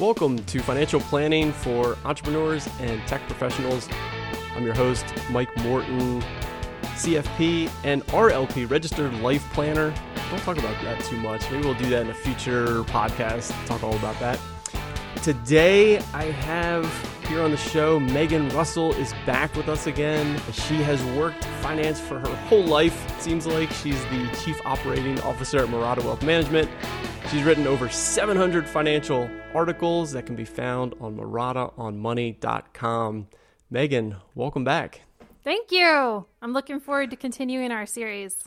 [0.00, 3.88] Welcome to Financial Planning for Entrepreneurs and Tech Professionals.
[4.54, 6.22] I'm your host, Mike Morton,
[6.82, 9.94] CFP and RLP, Registered Life Planner.
[10.30, 11.50] Don't talk about that too much.
[11.50, 14.38] Maybe we'll do that in a future podcast, talk all about that.
[15.22, 16.84] Today, I have
[17.26, 20.40] here on the show, Megan Russell is back with us again.
[20.52, 23.10] She has worked finance for her whole life.
[23.16, 26.70] It seems like she's the Chief Operating Officer at Marotta Wealth Management.
[27.30, 33.26] She's written over 700 financial articles that can be found on marottaonmoney.com.
[33.68, 35.00] Megan, welcome back.
[35.42, 36.26] Thank you.
[36.40, 38.46] I'm looking forward to continuing our series.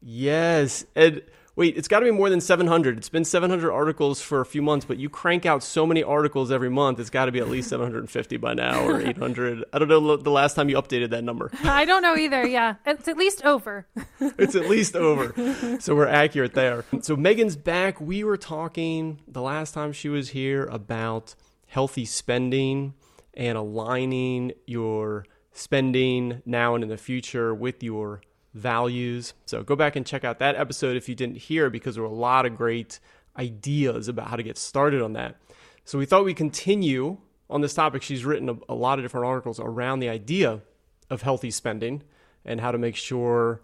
[0.00, 0.84] Yes.
[0.94, 1.22] And
[1.60, 2.96] wait, it's got to be more than 700.
[2.96, 6.50] It's been 700 articles for a few months, but you crank out so many articles
[6.50, 9.66] every month, it's got to be at least 750 by now or 800.
[9.70, 11.50] I don't know the last time you updated that number.
[11.62, 12.46] I don't know either.
[12.46, 12.76] Yeah.
[12.86, 13.86] It's at least over.
[14.20, 15.34] it's at least over.
[15.80, 16.86] So we're accurate there.
[17.02, 18.00] So Megan's back.
[18.00, 21.34] We were talking the last time she was here about
[21.66, 22.94] healthy spending
[23.34, 28.22] and aligning your spending now and in the future with your
[28.54, 29.34] values.
[29.46, 32.10] So go back and check out that episode if you didn't hear because there were
[32.10, 32.98] a lot of great
[33.36, 35.36] ideas about how to get started on that.
[35.84, 38.02] So we thought we'd continue on this topic.
[38.02, 40.60] She's written a, a lot of different articles around the idea
[41.08, 42.02] of healthy spending
[42.44, 43.60] and how to make sure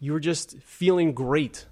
[0.00, 1.66] you're just feeling great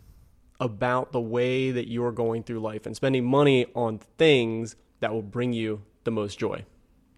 [0.61, 5.23] about the way that you're going through life and spending money on things that will
[5.23, 6.65] bring you the most joy.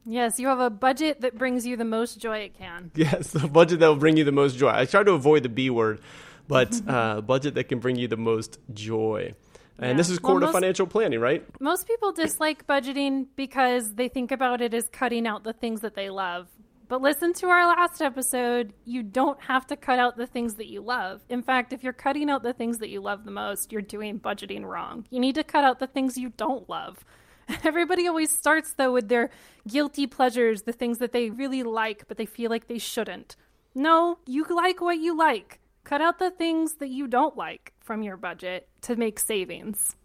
[0.06, 2.90] Yes, you have a budget that brings you the most joy it can.
[2.94, 4.70] Yes, the budget that will bring you the most joy.
[4.70, 6.00] I try to avoid the B word,
[6.46, 9.34] but uh, budget that can bring you the most joy.
[9.78, 9.96] And yeah.
[9.96, 11.44] this is core well, most, to financial planning, right?
[11.60, 15.94] Most people dislike budgeting because they think about it as cutting out the things that
[15.94, 16.48] they love.
[16.86, 18.72] But listen to our last episode.
[18.84, 21.22] You don't have to cut out the things that you love.
[21.28, 24.20] In fact, if you're cutting out the things that you love the most, you're doing
[24.20, 25.06] budgeting wrong.
[25.10, 27.04] You need to cut out the things you don't love.
[27.64, 29.30] Everybody always starts though with their
[29.66, 33.36] guilty pleasures, the things that they really like but they feel like they shouldn't.
[33.74, 35.60] No, you like what you like.
[35.82, 39.96] Cut out the things that you don't like from your budget to make savings.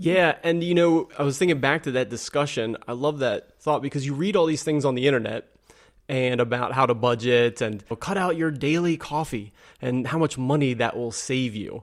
[0.00, 2.76] Yeah, and you know, I was thinking back to that discussion.
[2.86, 5.48] I love that thought because you read all these things on the internet
[6.08, 9.52] and about how to budget and cut out your daily coffee
[9.82, 11.82] and how much money that will save you.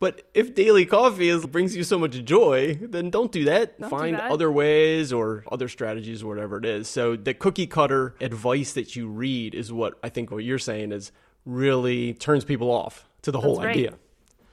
[0.00, 3.80] But if daily coffee is, brings you so much joy, then don't do that.
[3.80, 4.30] Don't Find do that.
[4.30, 6.86] other ways or other strategies or whatever it is.
[6.88, 10.92] So the cookie cutter advice that you read is what I think what you're saying
[10.92, 11.10] is
[11.44, 13.70] really turns people off to the That's whole right.
[13.70, 13.94] idea.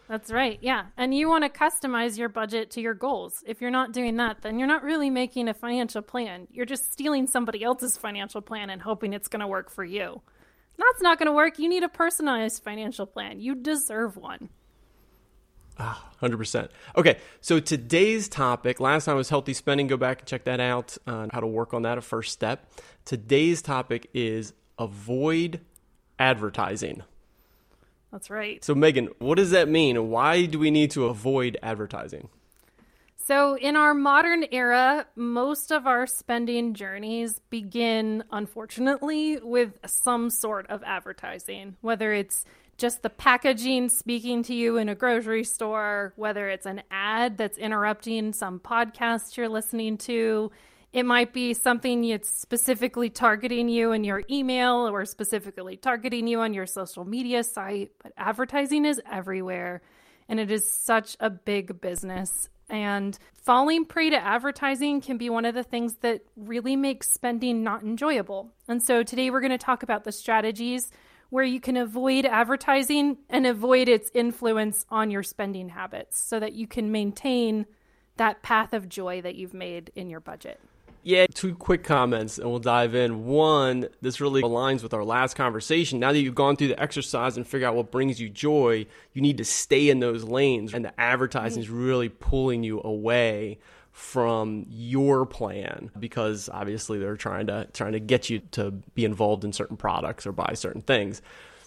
[0.07, 0.57] That's right.
[0.61, 0.85] Yeah.
[0.97, 3.43] And you want to customize your budget to your goals.
[3.45, 6.47] If you're not doing that, then you're not really making a financial plan.
[6.51, 10.21] You're just stealing somebody else's financial plan and hoping it's going to work for you.
[10.77, 11.57] That's not going to work.
[11.57, 13.39] You need a personalized financial plan.
[13.39, 14.49] You deserve one.
[15.77, 16.69] Ah, 100%.
[16.95, 19.87] Okay, so today's topic, last time was healthy spending.
[19.87, 22.71] Go back and check that out on how to work on that, a first step.
[23.03, 25.59] Today's topic is avoid
[26.17, 27.03] advertising.
[28.11, 28.63] That's right.
[28.63, 30.09] So, Megan, what does that mean?
[30.09, 32.29] Why do we need to avoid advertising?
[33.17, 40.69] So, in our modern era, most of our spending journeys begin, unfortunately, with some sort
[40.69, 42.45] of advertising, whether it's
[42.77, 47.57] just the packaging speaking to you in a grocery store, whether it's an ad that's
[47.57, 50.51] interrupting some podcast you're listening to.
[50.91, 56.39] It might be something that's specifically targeting you in your email or specifically targeting you
[56.39, 59.81] on your social media site, but advertising is everywhere
[60.27, 62.49] and it is such a big business.
[62.69, 67.63] And falling prey to advertising can be one of the things that really makes spending
[67.63, 68.49] not enjoyable.
[68.67, 70.89] And so today we're going to talk about the strategies
[71.29, 76.53] where you can avoid advertising and avoid its influence on your spending habits so that
[76.53, 77.65] you can maintain
[78.17, 80.59] that path of joy that you've made in your budget.
[81.03, 83.25] Yeah, two quick comments and we'll dive in.
[83.25, 85.99] One, this really aligns with our last conversation.
[85.99, 89.21] Now that you've gone through the exercise and figure out what brings you joy, you
[89.21, 90.73] need to stay in those lanes.
[90.73, 91.85] And the advertising is mm-hmm.
[91.85, 93.59] really pulling you away
[93.95, 99.45] from your plan because obviously they're trying to trying to get you to be involved
[99.45, 101.21] in certain products or buy certain things.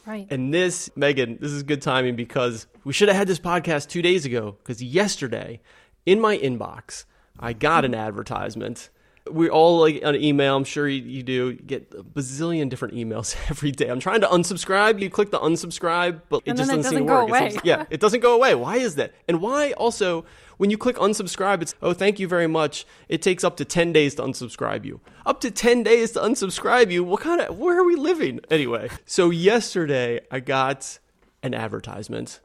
[0.04, 0.26] Right.
[0.28, 4.02] And this, Megan, this is good timing because we should have had this podcast two
[4.02, 5.62] days ago because yesterday
[6.04, 7.06] in my inbox
[7.40, 8.90] I got an advertisement
[9.30, 10.56] we all like on email.
[10.56, 13.88] I'm sure you, you do get a bazillion different emails every day.
[13.88, 15.00] I'm trying to unsubscribe.
[15.00, 17.52] You click the unsubscribe, but it and just doesn't, doesn't seem to work.
[17.52, 18.54] Seems, yeah, it doesn't go away.
[18.54, 19.14] Why is that?
[19.26, 20.24] And why also
[20.56, 22.86] when you click unsubscribe, it's oh thank you very much.
[23.08, 25.00] It takes up to ten days to unsubscribe you.
[25.26, 27.04] Up to ten days to unsubscribe you.
[27.04, 28.90] What kind of where are we living anyway?
[29.06, 30.98] So yesterday I got
[31.42, 32.40] an advertisement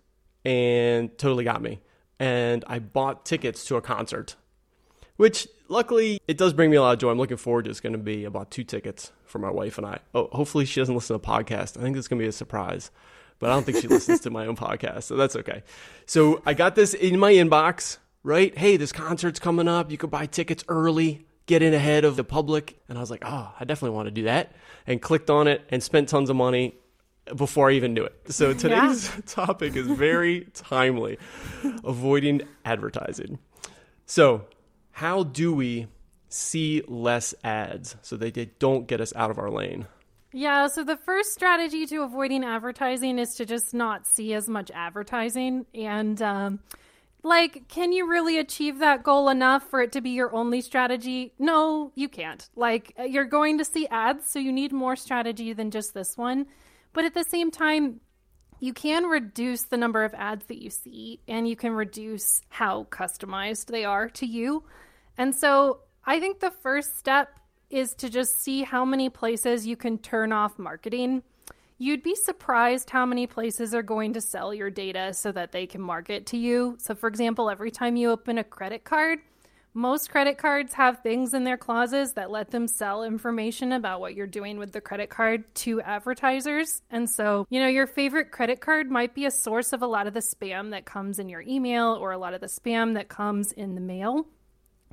[0.46, 1.82] and totally got me.
[2.20, 4.36] And I bought tickets to a concert
[5.18, 7.12] which luckily it does bring me a lot of joy.
[7.12, 9.88] I'm looking forward to it's going to be about two tickets for my wife and
[9.88, 10.00] I.
[10.14, 11.78] Oh, hopefully she doesn't listen to podcast.
[11.78, 12.92] I think it's going to be a surprise,
[13.40, 15.64] but I don't think she listens to my own podcast, so that's okay.
[16.06, 18.58] So I got this in my inbox, right?
[18.58, 19.92] Hey, this concert's coming up.
[19.92, 22.80] You could buy tickets early, get in ahead of the public.
[22.88, 24.56] And I was like, oh, I definitely want to do that.
[24.88, 26.76] And clicked on it and spent tons of money
[27.36, 28.16] before I even knew it.
[28.30, 29.22] So today's yeah.
[29.26, 31.18] topic is very timely
[31.84, 33.40] avoiding advertising.
[34.06, 34.46] So,
[34.94, 35.88] how do we
[36.30, 39.88] see less ads so that they don't get us out of our lane?
[40.32, 44.72] Yeah, so the first strategy to avoiding advertising is to just not see as much
[44.72, 45.66] advertising.
[45.76, 46.60] And, um,
[47.22, 51.34] like, can you really achieve that goal enough for it to be your only strategy?
[51.38, 52.48] No, you can't.
[52.56, 56.48] Like, you're going to see ads, so you need more strategy than just this one.
[56.94, 58.00] But at the same time,
[58.64, 62.88] you can reduce the number of ads that you see and you can reduce how
[62.90, 64.64] customized they are to you.
[65.18, 69.76] And so I think the first step is to just see how many places you
[69.76, 71.24] can turn off marketing.
[71.78, 75.68] You'd be surprised how many places are going to sell your data so that they
[75.68, 76.78] can market to you.
[76.80, 79.20] So, for example, every time you open a credit card,
[79.74, 84.14] most credit cards have things in their clauses that let them sell information about what
[84.14, 86.82] you're doing with the credit card to advertisers.
[86.92, 90.06] And so, you know, your favorite credit card might be a source of a lot
[90.06, 93.08] of the spam that comes in your email or a lot of the spam that
[93.08, 94.28] comes in the mail.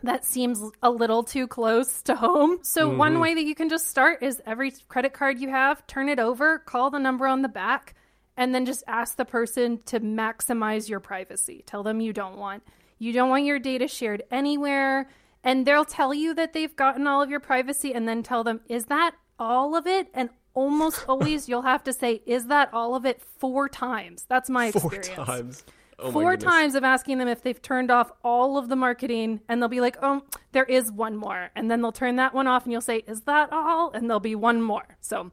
[0.03, 2.61] That seems a little too close to home.
[2.62, 2.99] So, mm-hmm.
[2.99, 6.19] one way that you can just start is every credit card you have, turn it
[6.19, 7.94] over, call the number on the back,
[8.35, 11.62] and then just ask the person to maximize your privacy.
[11.67, 12.62] Tell them you don't want
[13.00, 15.08] you don't want your data shared anywhere.
[15.43, 18.61] And they'll tell you that they've gotten all of your privacy and then tell them,
[18.69, 20.08] is that all of it?
[20.12, 24.26] And almost always you'll have to say, is that all of it four times?
[24.29, 25.08] That's my experience.
[25.08, 25.64] Four times.
[26.02, 29.61] Oh four times of asking them if they've turned off all of the marketing, and
[29.61, 30.23] they'll be like, "Oh,
[30.53, 33.20] there is one more," and then they'll turn that one off, and you'll say, "Is
[33.23, 34.96] that all?" And there'll be one more.
[35.03, 35.31] So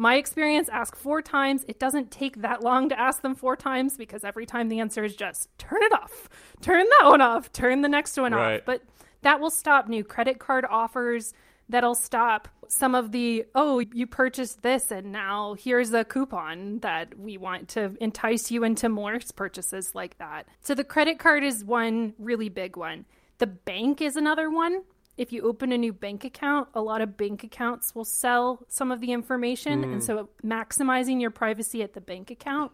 [0.00, 1.62] my experience, ask four times.
[1.68, 5.04] It doesn't take that long to ask them four times because every time the answer
[5.04, 6.30] is just turn it off,
[6.62, 8.60] turn that one off, turn the next one right.
[8.60, 8.62] off.
[8.64, 8.82] But
[9.20, 11.34] that will stop new credit card offers.
[11.68, 17.18] That'll stop some of the, oh, you purchased this and now here's a coupon that
[17.18, 20.46] we want to entice you into more purchases like that.
[20.62, 23.04] So the credit card is one really big one.
[23.36, 24.80] The bank is another one
[25.16, 28.90] if you open a new bank account, a lot of bank accounts will sell some
[28.90, 29.84] of the information.
[29.84, 29.92] Mm.
[29.92, 32.72] And so maximizing your privacy at the bank account.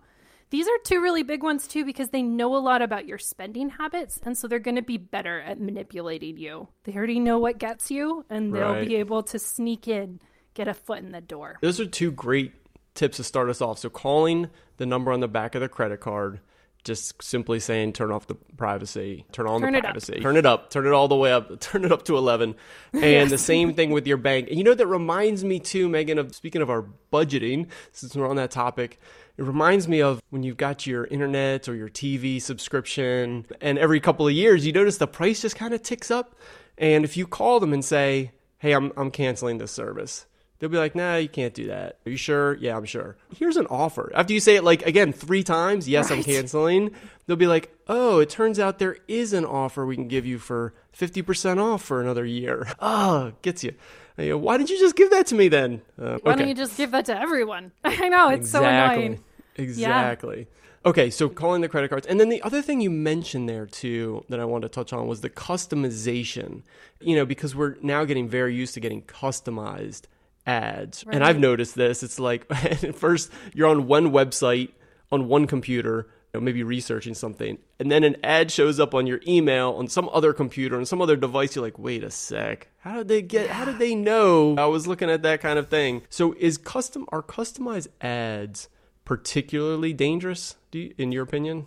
[0.51, 3.69] These are two really big ones too because they know a lot about your spending
[3.69, 4.21] habits.
[4.23, 6.69] And so they're going to be better at manipulating you.
[6.85, 8.87] They already know what gets you and they'll right.
[8.87, 10.21] be able to sneak in,
[10.55, 11.59] get a foot in the door.
[11.63, 12.53] Those are two great
[12.95, 13.79] tips to start us off.
[13.79, 16.39] So calling the number on the back of the credit card
[16.87, 20.71] just simply saying turn off the privacy, turn on turn the privacy, turn it up,
[20.71, 22.55] turn it all the way up, turn it up to 11.
[22.93, 23.31] And yes.
[23.31, 24.49] the same thing with your bank.
[24.49, 28.29] And you know, that reminds me too, Megan, of speaking of our budgeting, since we're
[28.29, 29.01] on that topic,
[29.37, 34.01] it reminds me of when you've got your internet or your TV subscription, and every
[34.01, 36.37] couple of years you notice the price just kind of ticks up.
[36.79, 40.27] And if you call them and say, hey, I'm, I'm canceling this service
[40.59, 41.99] They'll be like, nah, you can't do that.
[42.07, 42.55] Are you sure?
[42.57, 43.17] Yeah, I'm sure.
[43.37, 44.11] Here's an offer.
[44.15, 46.19] After you say it like again three times, yes, right.
[46.19, 46.93] I'm canceling.
[47.27, 50.39] They'll be like, oh, it turns out there is an offer we can give you
[50.39, 52.69] for 50% off for another year.
[52.81, 53.75] Oh, gets you.
[54.17, 55.83] Why didn't you just give that to me then?
[56.01, 57.73] Uh, Why don't you just give that to everyone?
[57.85, 58.51] I know, it's exactly.
[58.51, 59.25] so annoying.
[59.57, 60.39] Exactly.
[60.39, 60.91] Yeah.
[60.91, 62.07] Okay, so calling the credit cards.
[62.07, 65.09] And then the other thing you mentioned there too that I wanted to touch on
[65.09, 66.63] was the customization.
[67.01, 70.03] You know, because we're now getting very used to getting customized
[70.47, 71.05] ads.
[71.05, 71.15] Right.
[71.15, 72.03] And I've noticed this.
[72.03, 72.51] It's like
[72.95, 74.71] first you're on one website
[75.13, 79.07] on one computer, you know, maybe researching something, and then an ad shows up on
[79.07, 81.55] your email on some other computer on some other device.
[81.55, 83.51] You're like, wait a sec, how did they get?
[83.51, 86.03] How did they know I was looking at that kind of thing?
[86.09, 88.69] So is custom are customized ads
[89.05, 90.57] particularly dangerous?
[90.73, 91.67] You, in your opinion?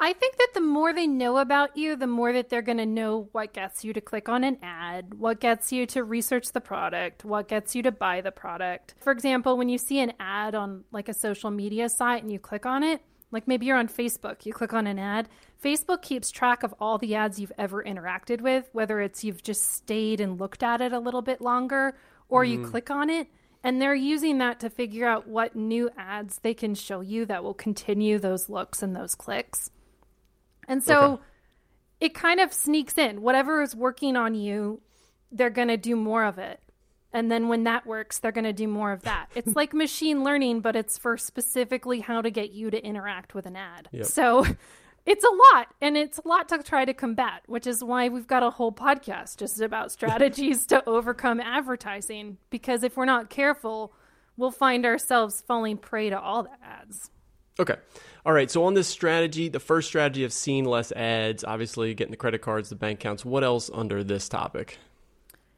[0.00, 2.86] I think that the more they know about you, the more that they're going to
[2.86, 6.60] know what gets you to click on an ad, what gets you to research the
[6.60, 8.94] product, what gets you to buy the product.
[9.00, 12.38] For example, when you see an ad on like a social media site and you
[12.38, 13.02] click on it,
[13.32, 15.28] like maybe you're on Facebook, you click on an ad,
[15.62, 19.72] Facebook keeps track of all the ads you've ever interacted with, whether it's you've just
[19.72, 21.96] stayed and looked at it a little bit longer
[22.28, 22.50] or mm.
[22.50, 22.70] you mm-hmm.
[22.70, 23.28] click on it.
[23.64, 27.42] And they're using that to figure out what new ads they can show you that
[27.42, 29.70] will continue those looks and those clicks.
[30.68, 31.22] And so okay.
[32.00, 33.22] it kind of sneaks in.
[33.22, 34.80] Whatever is working on you,
[35.32, 36.60] they're going to do more of it.
[37.12, 39.28] And then when that works, they're going to do more of that.
[39.34, 43.46] It's like machine learning, but it's for specifically how to get you to interact with
[43.46, 43.88] an ad.
[43.92, 44.04] Yep.
[44.04, 44.44] So
[45.06, 48.26] it's a lot and it's a lot to try to combat, which is why we've
[48.26, 52.36] got a whole podcast just about strategies to overcome advertising.
[52.50, 53.94] Because if we're not careful,
[54.36, 57.10] we'll find ourselves falling prey to all the ads.
[57.58, 57.76] Okay.
[58.28, 58.50] All right.
[58.50, 62.42] So on this strategy, the first strategy of seeing less ads, obviously getting the credit
[62.42, 63.24] cards, the bank accounts.
[63.24, 64.76] What else under this topic?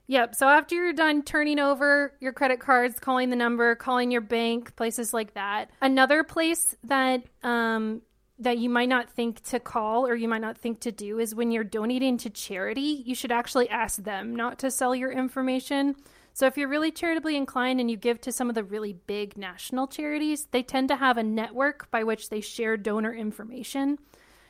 [0.07, 0.37] Yep.
[0.37, 4.77] So after you're done turning over your credit cards, calling the number, calling your bank,
[4.77, 5.73] places like that.
[5.83, 8.03] Another place that um,
[8.39, 11.35] that you might not think to call or you might not think to do is
[11.35, 15.97] when you're donating to charity, you should actually ask them not to sell your information.
[16.33, 19.37] So if you're really charitably inclined and you give to some of the really big
[19.37, 23.99] national charities, they tend to have a network by which they share donor information.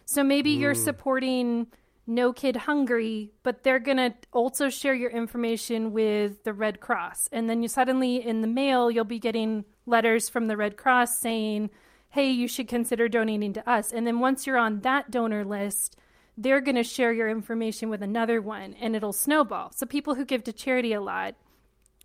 [0.04, 0.60] So maybe mm.
[0.60, 1.68] you're supporting
[2.06, 7.28] No Kid Hungry, but they're going to also share your information with the Red Cross.
[7.32, 11.18] And then you suddenly in the mail you'll be getting letters from the Red Cross
[11.18, 11.70] saying,
[12.08, 15.96] "Hey, you should consider donating to us." And then once you're on that donor list,
[16.36, 19.72] they're going to share your information with another one and it'll snowball.
[19.72, 21.34] So people who give to charity a lot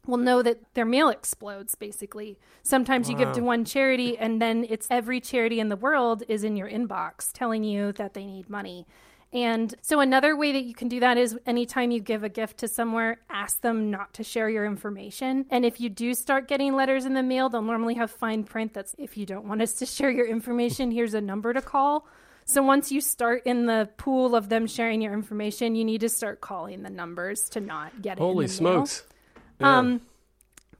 [0.07, 2.37] will know that their mail explodes basically.
[2.63, 6.43] Sometimes you give to one charity and then it's every charity in the world is
[6.43, 8.85] in your inbox telling you that they need money.
[9.33, 12.59] And so another way that you can do that is anytime you give a gift
[12.59, 15.45] to somewhere, ask them not to share your information.
[15.49, 18.73] And if you do start getting letters in the mail, they'll normally have fine print
[18.73, 22.07] that's if you don't want us to share your information, here's a number to call.
[22.45, 26.09] So once you start in the pool of them sharing your information, you need to
[26.09, 28.21] start calling the numbers to not get it.
[28.21, 29.01] Holy smokes.
[29.01, 29.14] Mail.
[29.59, 29.77] Yeah.
[29.77, 30.01] Um,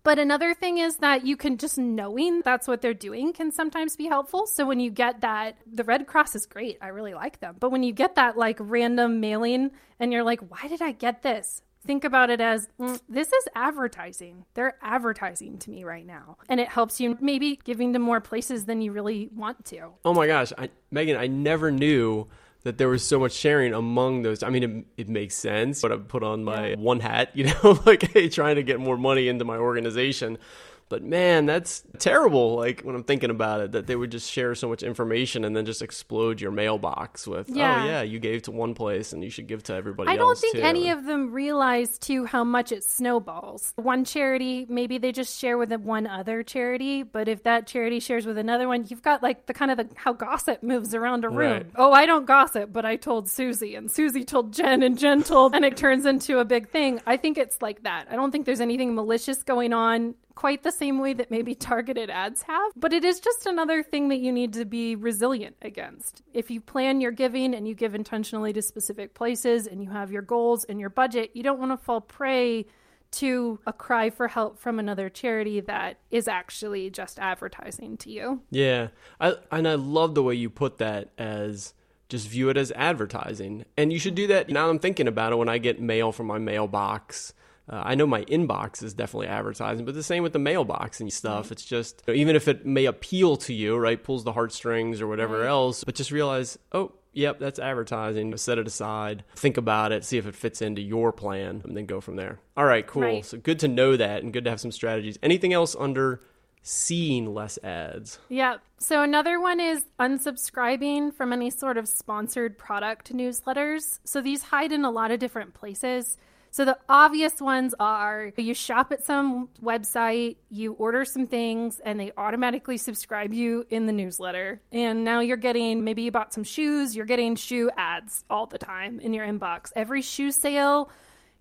[0.06, 3.96] but another thing is that you can just knowing that's what they're doing can sometimes
[3.96, 4.46] be helpful.
[4.46, 6.78] So when you get that, the Red Cross is great.
[6.80, 7.56] I really like them.
[7.60, 11.24] But when you get that like random mailing and you're like, why did I get
[11.24, 11.64] this?
[11.88, 14.46] Think about it as mm, this is advertising.
[14.54, 16.38] They're advertising to me right now.
[16.50, 19.94] And it helps you maybe giving to more places than you really want to.
[20.04, 20.54] Oh my gosh.
[20.56, 22.28] I, Megan, I never knew
[22.66, 24.42] that there was so much sharing among those.
[24.42, 24.64] I mean,
[24.98, 26.76] it, it makes sense, but I put on my yeah.
[26.78, 30.40] one hat, you know, like, hey, trying to get more money into my organization.
[30.88, 32.56] But man, that's terrible.
[32.56, 35.56] Like when I'm thinking about it, that they would just share so much information and
[35.56, 37.84] then just explode your mailbox with, oh, yeah.
[37.84, 40.12] oh yeah, you gave to one place and you should give to everybody.
[40.12, 40.62] I don't think too.
[40.62, 43.74] any of them realize too how much it snowballs.
[43.78, 48.26] One charity, maybe they just share with one other charity, but if that charity shares
[48.28, 51.30] with another one, you've got like the kind of the how gossip moves around a
[51.30, 51.52] room.
[51.52, 51.66] Right.
[51.76, 55.56] Oh, I don't gossip, but I told Susie and Susie told Jen and Jen told,
[55.56, 57.02] and it turns into a big thing.
[57.08, 58.08] I think it's like that.
[58.12, 62.10] I don't think there's anything malicious going on quite the same way that maybe targeted
[62.10, 66.22] ads have, but it is just another thing that you need to be resilient against.
[66.34, 70.12] If you plan your giving and you give intentionally to specific places and you have
[70.12, 72.66] your goals and your budget, you don't want to fall prey
[73.12, 78.42] to a cry for help from another charity that is actually just advertising to you.
[78.52, 78.90] Yeah.
[79.22, 81.74] I and I love the way you put that as
[82.10, 83.64] just view it as advertising.
[83.78, 84.50] And you should do that.
[84.50, 87.34] Now I'm thinking about it when I get mail from my mailbox
[87.68, 91.12] uh, I know my inbox is definitely advertising, but the same with the mailbox and
[91.12, 91.52] stuff.
[91.52, 95.02] It's just, you know, even if it may appeal to you, right, pulls the heartstrings
[95.02, 95.48] or whatever right.
[95.48, 98.36] else, but just realize, oh, yep, that's advertising.
[98.38, 101.88] Set it aside, think about it, see if it fits into your plan, and then
[101.88, 102.40] go from there.
[102.56, 103.02] All right, cool.
[103.02, 103.26] Right.
[103.26, 105.18] So good to know that and good to have some strategies.
[105.24, 106.22] Anything else under
[106.62, 108.20] seeing less ads?
[108.30, 108.58] Yeah.
[108.78, 114.00] So another one is unsubscribing from any sort of sponsored product newsletters.
[114.04, 116.18] So these hide in a lot of different places.
[116.56, 122.00] So the obvious ones are you shop at some website, you order some things, and
[122.00, 124.62] they automatically subscribe you in the newsletter.
[124.72, 128.58] And now you're getting maybe you bought some shoes, you're getting shoe ads all the
[128.58, 129.74] time in your inbox.
[129.76, 130.90] Every shoe sale,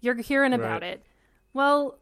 [0.01, 0.95] you're hearing about right.
[0.95, 1.07] it.
[1.53, 2.01] Well,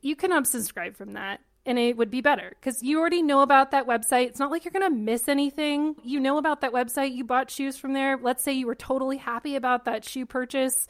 [0.00, 3.70] you can unsubscribe from that and it would be better because you already know about
[3.70, 4.26] that website.
[4.26, 5.94] It's not like you're going to miss anything.
[6.02, 7.14] You know about that website.
[7.14, 8.18] You bought shoes from there.
[8.20, 10.88] Let's say you were totally happy about that shoe purchase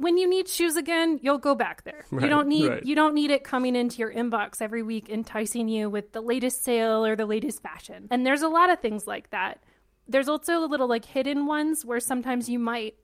[0.00, 2.06] when you need shoes again, you'll go back there.
[2.10, 2.86] Right, you don't need right.
[2.86, 6.64] you don't need it coming into your inbox every week enticing you with the latest
[6.64, 8.08] sale or the latest fashion.
[8.10, 9.62] And there's a lot of things like that.
[10.08, 12.94] There's also a little like hidden ones where sometimes you might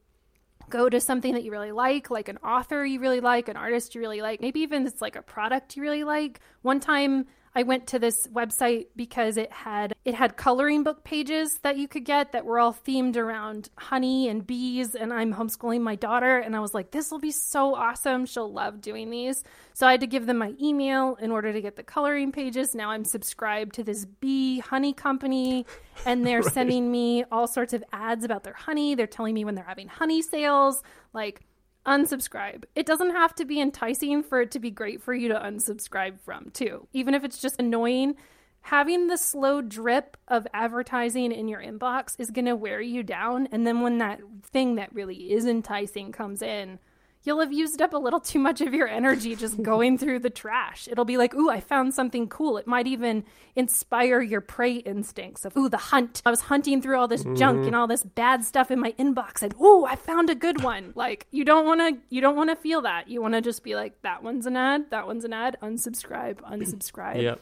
[0.71, 3.95] go to something that you really like, like an author you really like, an artist
[3.95, 6.41] you really like, maybe even it's like a product you really like.
[6.63, 11.59] One time I went to this website because it had it had coloring book pages
[11.63, 15.81] that you could get that were all themed around honey and bees and I'm homeschooling
[15.81, 18.27] my daughter and I was like this will be so awesome.
[18.27, 19.43] She'll love doing these.
[19.73, 22.75] So I had to give them my email in order to get the coloring pages.
[22.75, 25.65] Now I'm subscribed to this bee honey company
[26.05, 26.53] and they're right.
[26.53, 28.95] sending me all sorts of ads about their honey.
[28.95, 30.83] They're telling me when they're having honey sales
[31.15, 31.41] like
[31.87, 32.65] unsubscribe.
[32.75, 36.21] It doesn't have to be enticing for it to be great for you to unsubscribe
[36.21, 36.89] from, too.
[36.93, 38.17] Even if it's just annoying,
[38.63, 43.49] having the slow drip of advertising in your inbox is going to wear you down.
[43.53, 46.79] And then when that thing that really is enticing comes in,
[47.27, 50.31] you'll have used up a little too much of your energy just going through the
[50.31, 50.89] trash.
[50.91, 52.57] It'll be like, ooh, I found something cool.
[52.57, 56.23] It might even inspire your prey instincts of, ooh, the hunt.
[56.25, 57.35] I was hunting through all this mm-hmm.
[57.35, 60.63] junk and all this bad stuff in my inbox and ooh, I found a good
[60.63, 60.93] one.
[60.95, 63.09] Like you don't want to you don't want to feel that.
[63.09, 66.37] You want to just be like that one's an ad, that one's an ad, unsubscribe,
[66.43, 67.23] unsubscribe.
[67.23, 67.41] Yep.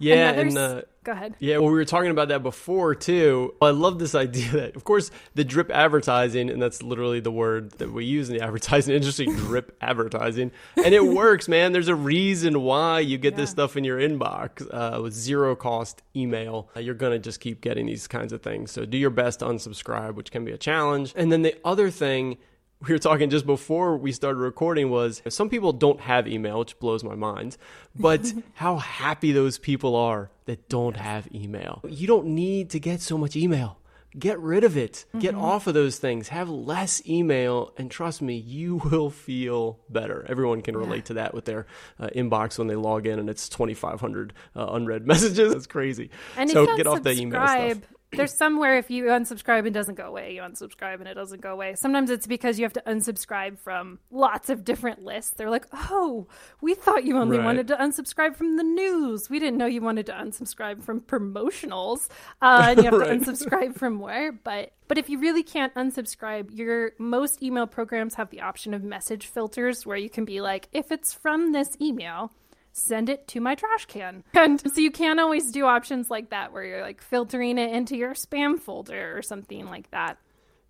[0.00, 1.34] Yeah, and uh, go ahead.
[1.38, 3.54] Yeah, well, we were talking about that before too.
[3.60, 7.72] I love this idea that, of course, the drip advertising, and that's literally the word
[7.72, 10.52] that we use in the advertising industry, drip advertising,
[10.82, 11.72] and it works, man.
[11.72, 13.40] There's a reason why you get yeah.
[13.40, 16.70] this stuff in your inbox uh, with zero cost email.
[16.74, 18.70] Uh, you're gonna just keep getting these kinds of things.
[18.70, 21.12] So do your best to unsubscribe, which can be a challenge.
[21.14, 22.38] And then the other thing
[22.86, 26.78] we were talking just before we started recording was some people don't have email, which
[26.78, 27.56] blows my mind,
[27.94, 31.82] but how happy those people are that don't have email.
[31.86, 33.76] You don't need to get so much email.
[34.18, 35.04] Get rid of it.
[35.10, 35.18] Mm-hmm.
[35.20, 36.28] Get off of those things.
[36.28, 40.26] Have less email, and trust me, you will feel better.
[40.28, 41.04] Everyone can relate yeah.
[41.04, 41.66] to that with their
[42.00, 45.52] uh, inbox when they log in, and it's 2,500 uh, unread messages.
[45.52, 46.10] That's crazy.
[46.36, 47.78] And so get off the email stuff
[48.12, 51.52] there's somewhere if you unsubscribe and doesn't go away, you unsubscribe and it doesn't go
[51.52, 51.74] away.
[51.76, 55.32] Sometimes it's because you have to unsubscribe from lots of different lists.
[55.36, 56.26] They're like, oh,
[56.60, 57.44] we thought you only right.
[57.44, 59.30] wanted to unsubscribe from the news.
[59.30, 62.08] We didn't know you wanted to unsubscribe from promotionals.
[62.42, 63.22] Uh, and you have right.
[63.22, 64.32] to unsubscribe from where.
[64.32, 68.82] But but if you really can't unsubscribe, your most email programs have the option of
[68.82, 72.32] message filters where you can be like, if it's from this email,
[72.72, 74.24] send it to my trash can.
[74.34, 77.96] And so you can't always do options like that where you're like filtering it into
[77.96, 80.18] your spam folder or something like that.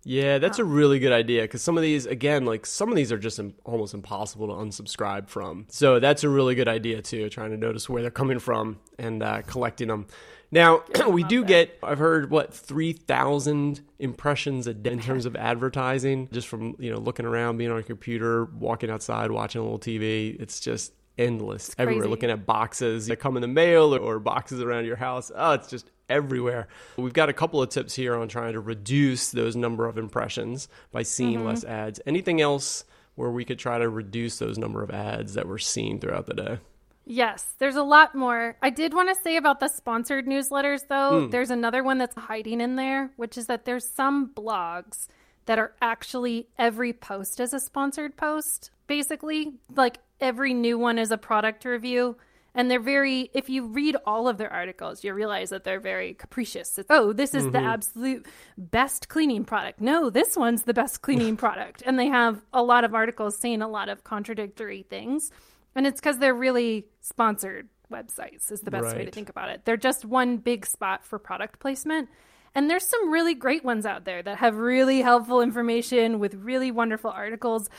[0.03, 3.11] Yeah, that's a really good idea because some of these, again, like some of these
[3.11, 5.67] are just Im- almost impossible to unsubscribe from.
[5.69, 9.21] So that's a really good idea too, trying to notice where they're coming from and
[9.21, 10.07] uh, collecting them.
[10.51, 11.47] Now, we do that.
[11.47, 16.91] get, I've heard, what, 3,000 impressions a day in terms of advertising, just from, you
[16.91, 20.39] know, looking around, being on a computer, walking outside, watching a little TV.
[20.41, 24.61] It's just, endless everywhere looking at boxes that come in the mail or, or, boxes
[24.61, 28.27] around your house oh it's just everywhere we've got a couple of tips here on
[28.27, 31.47] trying to reduce those number of impressions by seeing mm-hmm.
[31.47, 35.47] less ads anything else where we could try to reduce those number of ads that
[35.47, 36.57] we're seeing throughout the day
[37.05, 38.55] Yes, there's a lot more.
[38.61, 41.23] I did want to say about the sponsored newsletters, though.
[41.23, 41.31] Mm.
[41.31, 45.07] There's another one that's hiding in there, which is that there's some blogs
[45.51, 49.51] that are actually every post is a sponsored post, basically.
[49.75, 52.15] Like every new one is a product review.
[52.55, 56.13] And they're very, if you read all of their articles, you realize that they're very
[56.13, 56.77] capricious.
[56.77, 57.51] It's, oh, this is mm-hmm.
[57.51, 59.81] the absolute best cleaning product.
[59.81, 61.83] No, this one's the best cleaning product.
[61.85, 65.31] And they have a lot of articles saying a lot of contradictory things.
[65.75, 68.95] And it's because they're really sponsored websites, is the best right.
[68.95, 69.65] way to think about it.
[69.65, 72.07] They're just one big spot for product placement.
[72.53, 76.71] And there's some really great ones out there that have really helpful information with really
[76.71, 77.69] wonderful articles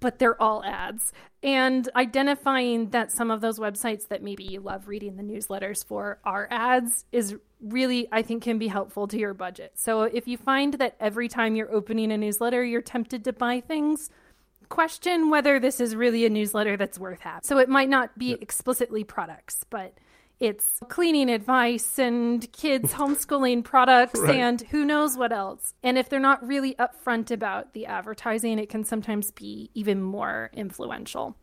[0.00, 1.12] but they're all ads.
[1.42, 6.18] And identifying that some of those websites that maybe you love reading the newsletters for
[6.24, 9.72] are ads is really, I think, can be helpful to your budget.
[9.76, 13.60] So if you find that every time you're opening a newsletter, you're tempted to buy
[13.60, 14.10] things,
[14.68, 17.42] question whether this is really a newsletter that's worth having.
[17.42, 19.94] So it might not be explicitly products, but
[20.42, 24.34] it's cleaning advice and kids homeschooling products right.
[24.34, 25.72] and who knows what else.
[25.84, 30.50] And if they're not really upfront about the advertising, it can sometimes be even more
[30.52, 31.36] influential.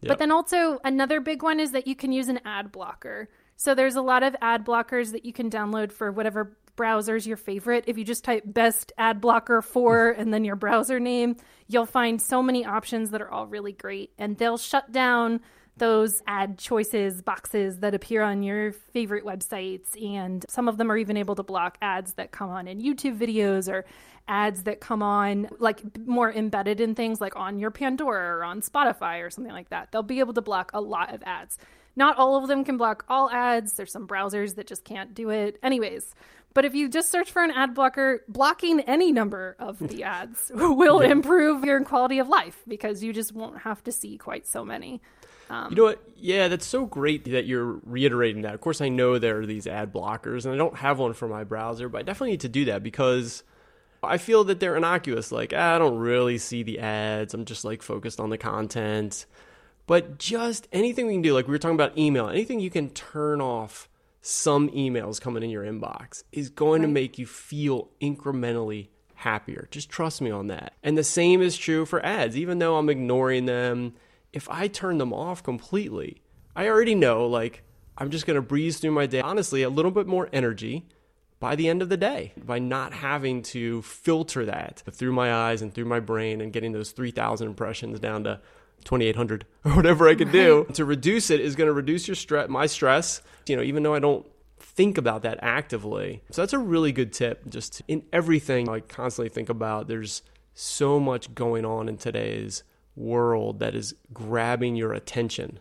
[0.00, 0.08] Yep.
[0.08, 3.28] But then also, another big one is that you can use an ad blocker.
[3.56, 7.26] So there's a lot of ad blockers that you can download for whatever browser is
[7.26, 7.84] your favorite.
[7.88, 11.34] If you just type best ad blocker for and then your browser name,
[11.66, 14.12] you'll find so many options that are all really great.
[14.18, 15.40] And they'll shut down
[15.78, 20.00] those ad choices boxes that appear on your favorite websites.
[20.02, 23.18] And some of them are even able to block ads that come on in YouTube
[23.18, 23.84] videos or
[24.28, 28.60] ads that come on like more embedded in things like on your Pandora or on
[28.60, 29.92] Spotify or something like that.
[29.92, 31.58] They'll be able to block a lot of ads.
[31.94, 33.72] Not all of them can block all ads.
[33.74, 35.58] There's some browsers that just can't do it.
[35.62, 36.14] Anyways,
[36.52, 40.50] but if you just search for an ad blocker, blocking any number of the ads
[40.54, 44.64] will improve your quality of life because you just won't have to see quite so
[44.64, 45.00] many.
[45.48, 46.02] Um, you know what?
[46.16, 48.54] Yeah, that's so great that you're reiterating that.
[48.54, 51.28] Of course, I know there are these ad blockers, and I don't have one for
[51.28, 53.42] my browser, but I definitely need to do that because
[54.02, 55.30] I feel that they're innocuous.
[55.30, 57.34] Like, ah, I don't really see the ads.
[57.34, 59.26] I'm just like focused on the content.
[59.86, 62.90] But just anything we can do, like we were talking about email, anything you can
[62.90, 63.88] turn off
[64.20, 66.88] some emails coming in your inbox is going right.
[66.88, 69.68] to make you feel incrementally happier.
[69.70, 70.74] Just trust me on that.
[70.82, 73.94] And the same is true for ads, even though I'm ignoring them
[74.32, 76.22] if I turn them off completely,
[76.54, 77.62] I already know like
[77.98, 79.20] I'm just going to breeze through my day.
[79.20, 80.86] Honestly, a little bit more energy
[81.38, 85.62] by the end of the day by not having to filter that through my eyes
[85.62, 88.40] and through my brain and getting those 3,000 impressions down to
[88.84, 90.66] 2,800 or whatever I could do.
[90.74, 93.94] To reduce it is going to reduce your stress, my stress, you know, even though
[93.94, 94.26] I don't
[94.58, 96.22] think about that actively.
[96.30, 97.48] So that's a really good tip.
[97.48, 100.22] Just in everything I constantly think about, there's
[100.54, 102.62] so much going on in today's
[102.96, 105.60] world that is grabbing your attention.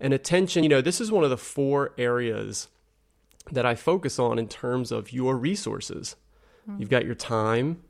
[0.00, 2.68] And attention, you know, this is one of the four areas
[3.50, 6.16] that I focus on in terms of your resources.
[6.68, 6.80] Mm-hmm.
[6.80, 7.82] You've got your time,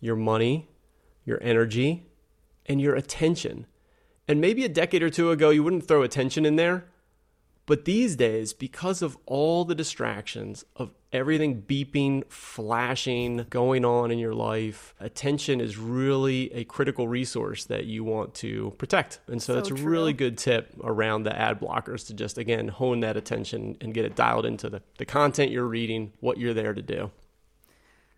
[0.00, 0.68] your money,
[1.24, 2.06] your energy,
[2.66, 3.66] and your attention.
[4.26, 6.86] And maybe a decade or two ago, you wouldn't throw attention in there.
[7.68, 14.18] But these days, because of all the distractions of everything beeping, flashing, going on in
[14.18, 19.20] your life, attention is really a critical resource that you want to protect.
[19.26, 22.68] And so, so that's a really good tip around the ad blockers to just, again,
[22.68, 26.54] hone that attention and get it dialed into the, the content you're reading, what you're
[26.54, 27.10] there to do.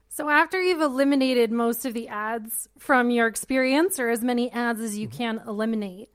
[0.09, 4.81] So, after you've eliminated most of the ads from your experience, or as many ads
[4.81, 5.19] as you mm-hmm.
[5.19, 6.11] can eliminate,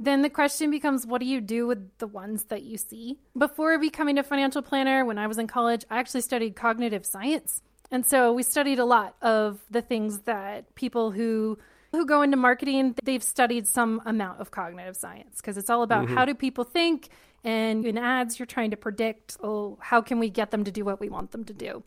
[0.00, 3.18] then the question becomes what do you do with the ones that you see?
[3.36, 7.60] Before becoming a financial planner, when I was in college, I actually studied cognitive science.
[7.90, 11.58] And so we studied a lot of the things that people who
[11.92, 16.06] who go into marketing, they've studied some amount of cognitive science because it's all about
[16.06, 16.14] mm-hmm.
[16.14, 17.08] how do people think
[17.42, 20.84] and in ads you're trying to predict, oh, how can we get them to do
[20.84, 21.82] what we want them to do?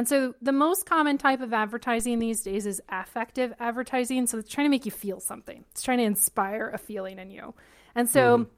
[0.00, 4.26] And so the most common type of advertising these days is affective advertising.
[4.26, 7.30] So it's trying to make you feel something, it's trying to inspire a feeling in
[7.30, 7.52] you.
[7.94, 8.50] And so mm-hmm.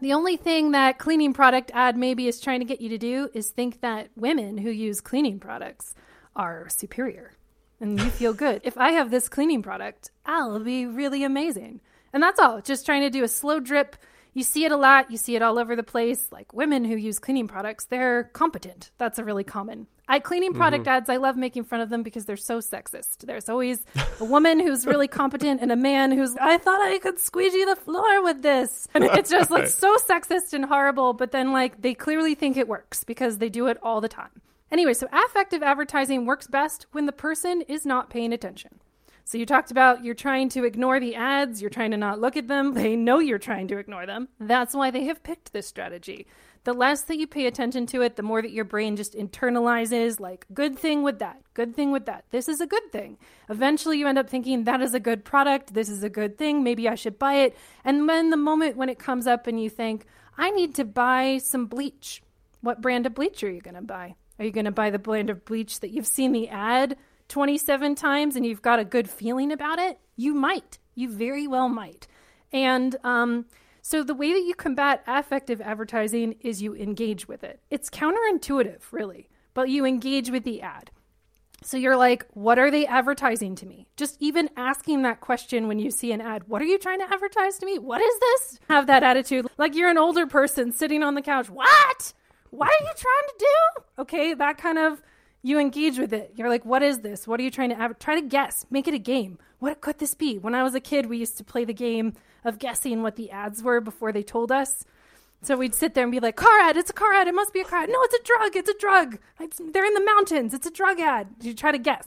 [0.00, 3.30] the only thing that cleaning product ad maybe is trying to get you to do
[3.34, 5.94] is think that women who use cleaning products
[6.34, 7.34] are superior
[7.80, 8.60] and you feel good.
[8.64, 11.82] if I have this cleaning product, I'll be really amazing.
[12.12, 12.60] And that's all.
[12.62, 13.94] Just trying to do a slow drip
[14.32, 15.10] you see it a lot.
[15.10, 16.28] You see it all over the place.
[16.30, 18.90] Like women who use cleaning products, they're competent.
[18.98, 19.86] That's a really common.
[20.10, 20.96] I cleaning product mm-hmm.
[20.96, 21.08] ads.
[21.08, 23.18] I love making fun of them because they're so sexist.
[23.26, 23.84] There's always
[24.18, 27.76] a woman who's really competent and a man who's I thought I could squeegee the
[27.76, 31.12] floor with this, and it's just like so sexist and horrible.
[31.12, 34.42] But then like they clearly think it works because they do it all the time.
[34.72, 38.80] Anyway, so affective advertising works best when the person is not paying attention.
[39.30, 42.36] So you talked about you're trying to ignore the ads, you're trying to not look
[42.36, 42.74] at them.
[42.74, 44.26] They know you're trying to ignore them.
[44.40, 46.26] That's why they have picked this strategy.
[46.64, 50.20] The less that you pay attention to it, the more that your brain just internalizes
[50.20, 52.24] like good thing with that, good thing with that.
[52.30, 53.16] This is a good thing.
[53.48, 56.62] Eventually you end up thinking that is a good product, this is a good thing,
[56.62, 57.56] maybe I should buy it.
[57.84, 60.04] And then the moment when it comes up and you think,
[60.36, 62.22] I need to buy some bleach.
[62.60, 64.16] What brand of bleach are you going to buy?
[64.38, 66.96] Are you going to buy the brand of bleach that you've seen the ad
[67.30, 70.78] 27 times and you've got a good feeling about it, you might.
[70.94, 72.06] You very well might.
[72.52, 73.46] And um,
[73.90, 77.58] so the way that you combat affective advertising is you engage with it.
[77.70, 80.92] It's counterintuitive, really, but you engage with the ad.
[81.64, 83.88] So you're like, what are they advertising to me?
[83.96, 87.12] Just even asking that question when you see an ad, what are you trying to
[87.12, 87.80] advertise to me?
[87.80, 88.60] What is this?
[88.68, 91.50] Have that attitude like you're an older person sitting on the couch.
[91.50, 92.12] What?
[92.50, 93.82] What are you trying to do?
[94.02, 95.02] Okay, that kind of
[95.42, 96.32] you engage with it.
[96.36, 97.26] You're like, what is this?
[97.26, 98.66] What are you trying to try to guess?
[98.70, 99.38] Make it a game.
[99.58, 100.38] What could this be?
[100.38, 103.30] When I was a kid, we used to play the game of guessing what the
[103.30, 104.84] ads were before they told us.
[105.42, 107.54] So we'd sit there and be like, car ad, it's a car ad, it must
[107.54, 107.88] be a car ad.
[107.88, 109.18] No, it's a drug, it's a drug.
[109.40, 111.28] It's, they're in the mountains, it's a drug ad.
[111.40, 112.06] You try to guess.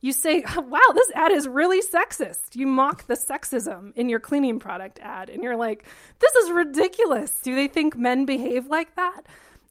[0.00, 2.56] You say, wow, this ad is really sexist.
[2.56, 5.30] You mock the sexism in your cleaning product ad.
[5.30, 5.84] And you're like,
[6.18, 7.32] this is ridiculous.
[7.42, 9.22] Do they think men behave like that?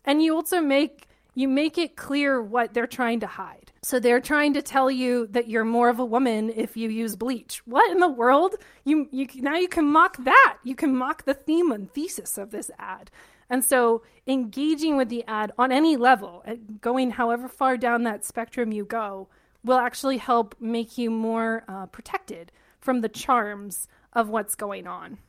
[0.06, 3.72] And you also make you make it clear what they're trying to hide.
[3.84, 7.16] So they're trying to tell you that you're more of a woman if you use
[7.16, 7.62] bleach.
[7.68, 8.56] What in the world?
[8.86, 10.58] You you now you can mock that.
[10.64, 13.12] You can mock the theme and thesis of this ad.
[13.52, 18.26] And so engaging with the ad on any level, uh, going however far down that
[18.26, 19.28] spectrum you go,
[19.64, 25.20] will actually help make you more uh, protected from the charms of what's going on.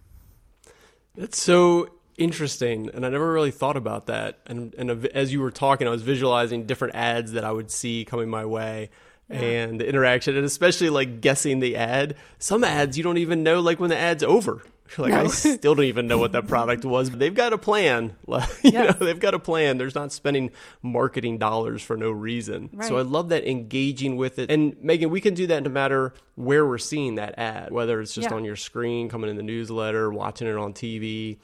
[1.15, 4.39] That's so interesting and i never really thought about that.
[4.47, 8.05] And and as you were talking i was visualizing different ads that i would see
[8.05, 8.91] coming my way
[9.31, 9.41] yeah.
[9.41, 12.17] and the interaction and especially like guessing the ad.
[12.39, 14.63] Some ads you don't even know like when the ad's over.
[14.97, 15.25] Like no.
[15.25, 18.17] i still don't even know what that product was but they've got a plan.
[18.27, 19.79] Like you know they've got a plan.
[19.79, 20.51] There's not spending
[20.83, 22.71] marketing dollars for no reason.
[22.73, 22.89] Right.
[22.89, 24.51] so i love that engaging with it.
[24.51, 28.15] And megan we can do that no matter where we're seeing that ad whether it's
[28.15, 28.37] just yeah.
[28.37, 31.39] on your screen coming in the newsletter watching it on tv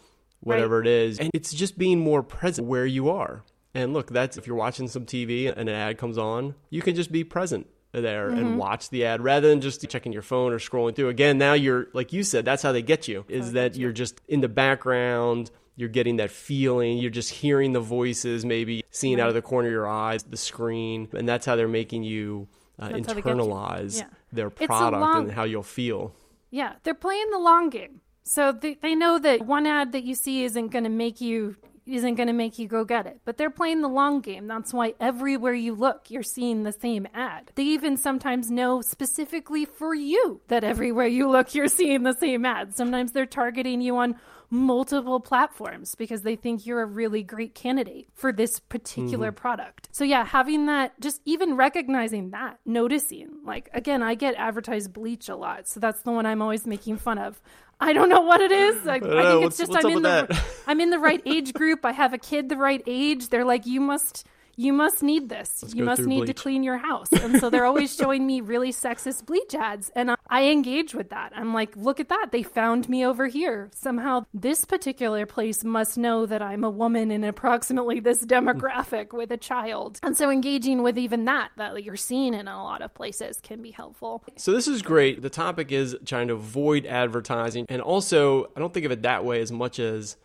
[0.44, 0.86] whatever right.
[0.86, 1.18] it is.
[1.18, 3.42] And it's just being more present where you are.
[3.74, 6.94] And look, that's if you're watching some TV and an ad comes on, you can
[6.94, 10.58] just be present there and watch the ad rather than just checking your phone or
[10.58, 11.08] scrolling through.
[11.08, 13.24] Again, now you're like you said, that's how they get you.
[13.28, 17.80] Is that you're just in the background, you're getting that feeling, you're just hearing the
[17.80, 21.56] voices, maybe seeing out of the corner of your eyes, the screen, and that's how
[21.56, 23.42] they're making you uh, That's how they get you.
[23.42, 24.06] internalize Yeah.
[24.32, 26.14] their product long- and how you'll feel.
[26.50, 28.00] Yeah, they're playing the long game.
[28.24, 31.56] So they, they know that one ad that you see isn't going to make you
[31.86, 33.20] isn't going to make you go get it.
[33.26, 34.46] But they're playing the long game.
[34.46, 37.50] That's why everywhere you look, you're seeing the same ad.
[37.56, 42.46] They even sometimes know specifically for you that everywhere you look, you're seeing the same
[42.46, 42.74] ad.
[42.74, 44.16] Sometimes they're targeting you on
[44.50, 49.88] multiple platforms because they think you're a really great candidate for this particular product.
[49.92, 53.30] So yeah, having that just even recognizing that, noticing.
[53.44, 55.68] Like again, I get advertised bleach a lot.
[55.68, 57.40] So that's the one I'm always making fun of.
[57.80, 58.84] I don't know what it is.
[58.84, 60.44] Like, I know, think it's just I'm in the that?
[60.66, 61.84] I'm in the right age group.
[61.84, 63.28] I have a kid the right age.
[63.28, 64.24] They're like, you must
[64.56, 65.64] you must need this.
[65.74, 67.10] you must need to clean your house.
[67.12, 69.90] And so they're always showing me really sexist bleach ads.
[69.94, 71.32] And I- I engage with that.
[71.36, 72.28] I'm like, look at that.
[72.32, 73.70] They found me over here.
[73.74, 79.30] Somehow this particular place must know that I'm a woman in approximately this demographic with
[79.30, 79.98] a child.
[80.02, 83.62] And so engaging with even that, that you're seeing in a lot of places can
[83.62, 84.24] be helpful.
[84.36, 85.22] So this is great.
[85.22, 87.66] The topic is trying to avoid advertising.
[87.68, 90.16] And also, I don't think of it that way as much as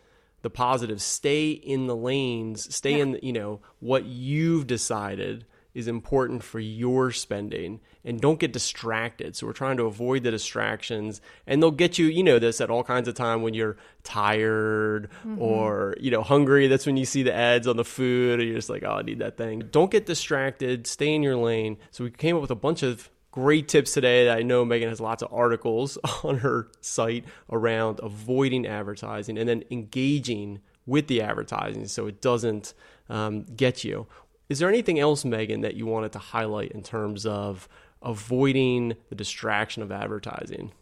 [0.42, 1.02] the positive.
[1.02, 7.12] Stay in the lanes, stay in, you know, what you've decided is important for your
[7.12, 9.36] spending and don't get distracted.
[9.36, 12.70] So we're trying to avoid the distractions and they'll get you, you know, this at
[12.70, 15.40] all kinds of time when you're tired mm-hmm.
[15.40, 16.66] or, you know, hungry.
[16.66, 19.02] That's when you see the ads on the food and you're just like, oh, I
[19.02, 19.60] need that thing.
[19.70, 20.86] Don't get distracted.
[20.86, 21.76] Stay in your lane.
[21.90, 24.88] So we came up with a bunch of great tips today that I know Megan
[24.88, 31.22] has lots of articles on her site around avoiding advertising and then engaging with the
[31.22, 32.74] advertising so it doesn't
[33.08, 34.06] um, get you.
[34.48, 37.68] Is there anything else, Megan, that you wanted to highlight in terms of
[38.02, 40.72] avoiding the distraction of advertising?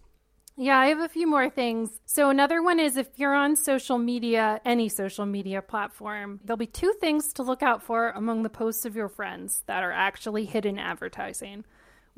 [0.56, 2.00] Yeah, I have a few more things.
[2.04, 6.66] So, another one is if you're on social media, any social media platform, there'll be
[6.66, 10.46] two things to look out for among the posts of your friends that are actually
[10.46, 11.64] hidden advertising.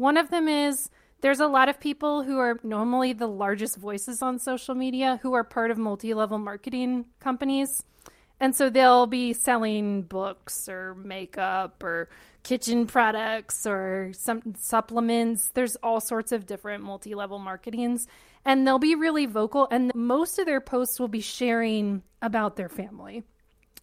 [0.01, 0.89] One of them is
[1.21, 5.35] there's a lot of people who are normally the largest voices on social media who
[5.35, 7.83] are part of multi level marketing companies.
[8.41, 12.09] And so they'll be selling books or makeup or
[12.43, 15.51] kitchen products or some supplements.
[15.53, 18.07] There's all sorts of different multi level marketings.
[18.43, 19.69] And they'll be really vocal.
[19.71, 23.25] And most of their posts will be sharing about their family.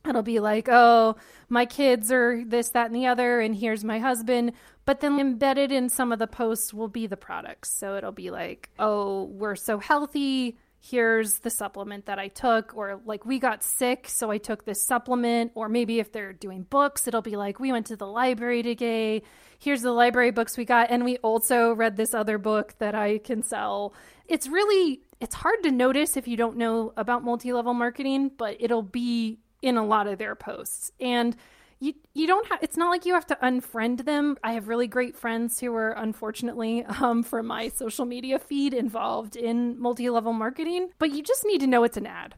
[0.06, 1.18] It'll be like, oh,
[1.50, 4.54] my kids are this, that, and the other, and here's my husband.
[4.86, 7.78] But then embedded in some of the posts will be the products.
[7.78, 10.58] So it'll be like, oh, we're so healthy.
[10.80, 12.74] Here's the supplement that I took.
[12.74, 15.52] Or like, we got sick, so I took this supplement.
[15.56, 19.24] Or maybe if they're doing books, it'll be like, we went to the library today.
[19.60, 20.90] Here's the library books we got.
[20.90, 23.94] And we also read this other book that I can sell.
[24.26, 28.56] It's really, it's hard to notice if you don't know about multi level marketing, but
[28.62, 30.92] it'll be in a lot of their posts.
[31.00, 31.36] And
[31.80, 34.38] you you don't have it's not like you have to unfriend them.
[34.44, 39.36] I have really great friends who are unfortunately um, from my social media feed involved
[39.36, 42.36] in multi-level marketing, but you just need to know it's an ad.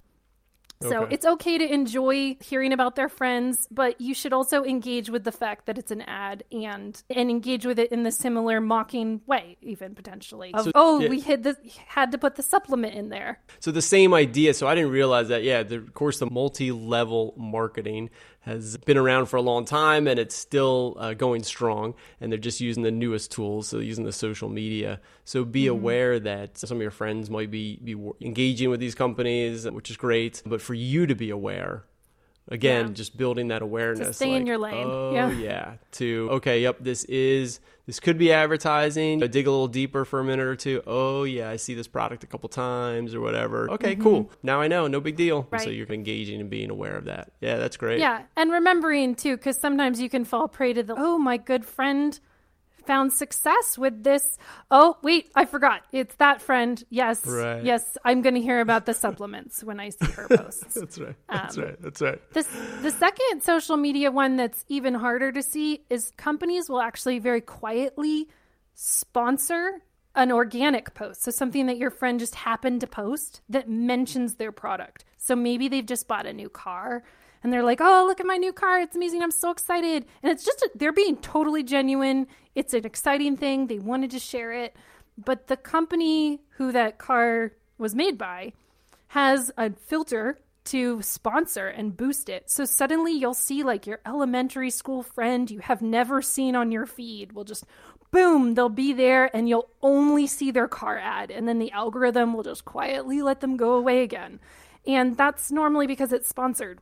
[0.82, 1.14] So Okay.
[1.16, 5.32] it's okay to enjoy hearing about their friends, but you should also engage with the
[5.32, 9.58] fact that it's an ad and and engage with it in the similar mocking way,
[9.62, 10.54] even potentially.
[10.54, 11.10] Of, So- oh, yeah.
[11.10, 13.42] we hid the had to put the supplement in there.
[13.60, 14.54] So the same idea.
[14.54, 15.44] So I didn't realize that.
[15.44, 18.10] Yeah, the, of course, the multi-level marketing
[18.42, 21.94] has been around for a long time, and it's still uh, going strong.
[22.22, 25.02] And they're just using the newest tools, so using the social media.
[25.26, 25.72] So be Mm-hmm.
[25.72, 29.98] aware that some of your friends might be be engaging with these companies, which is
[29.98, 30.42] great.
[30.46, 31.84] But for you to be aware.
[32.50, 32.94] Again, Yeah.
[32.94, 34.18] just building that awareness.
[34.18, 34.88] stay in your lane.
[34.90, 35.32] Oh, Yeah.
[35.32, 35.74] yeah.
[35.94, 39.20] To okay, yep, this is this could be advertising.
[39.20, 40.82] Dig a little deeper for a minute or two.
[40.88, 43.70] Oh yeah, I see this product a couple times or whatever.
[43.72, 44.32] Okay, cool.
[44.44, 45.48] Now I know, no big deal.
[45.52, 45.72] So Mm-hmm.
[45.72, 47.32] You're engaging and being aware of that.
[47.42, 48.00] Yeah, that's great.
[48.00, 51.66] Yeah, and remembering too, because sometimes you can fall prey to the oh, my good
[51.66, 52.20] friend
[52.86, 54.38] found success with this.
[54.72, 55.82] Oh, wait, I forgot.
[55.92, 56.84] It's that friend.
[56.90, 57.64] Yes, Right.
[57.64, 60.74] yes, I'm going to hear about the supplements when I see her posts.
[60.76, 61.16] That's right.
[61.30, 61.82] That's Um, right.
[61.82, 62.34] That's right.
[62.34, 62.48] This,
[62.82, 67.42] the second social media one that's even harder to see is companies will actually very
[67.42, 68.28] quietly
[68.74, 69.82] sponsor
[70.16, 71.22] an organic post.
[71.24, 75.06] So something that your friend just happened to post that mentions their product.
[75.18, 77.04] So maybe they've just bought a new car
[77.44, 78.80] and they're like, "Oh, look at my new car.
[78.80, 79.22] It's amazing.
[79.22, 82.28] I'm so excited." And it's just they're being totally genuine.
[82.56, 83.68] It's an exciting thing.
[83.68, 84.76] They wanted to share it.
[85.18, 88.54] But the company who that car was made by
[89.08, 92.50] has a filter to sponsor and boost it.
[92.50, 96.86] So suddenly you'll see like your elementary school friend you have never seen on your
[96.86, 97.66] feed will just
[98.12, 101.32] boom, they'll be there and you'll only see their car ad.
[101.32, 104.40] And then the algorithm will just quietly let them go away again.
[104.86, 106.80] And that's normally because it's sponsored.